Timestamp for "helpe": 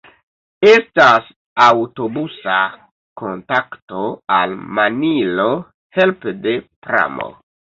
5.99-6.35